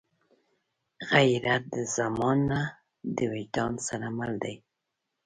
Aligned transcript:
غیرت 1.11 1.63
د 1.73 1.75
زمان 1.95 2.37
نه، 2.51 2.61
د 3.15 3.17
وجدان 3.33 3.73
سره 3.87 4.07
مل 4.17 4.33
دی 4.43 4.55